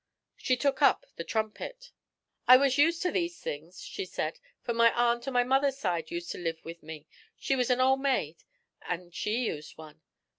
She 0.35 0.57
took 0.57 0.81
up 0.81 1.05
the 1.15 1.23
trumpet. 1.23 1.91
'I 2.47 2.57
was 2.57 2.79
used 2.79 3.03
to 3.03 3.11
these 3.11 3.39
things,' 3.39 3.83
she 3.83 4.03
said, 4.03 4.39
'for 4.63 4.73
my 4.73 4.91
aunt 4.95 5.27
on 5.27 5.33
my 5.35 5.43
mother's 5.43 5.77
side 5.77 6.09
used 6.09 6.31
to 6.31 6.39
live 6.39 6.65
with 6.65 6.81
me; 6.81 7.05
she 7.37 7.55
was 7.55 7.69
a 7.69 7.79
old 7.79 7.99
maid 8.01 8.43
an' 8.89 9.11
she 9.11 9.45
used 9.45 9.77
one. 9.77 10.01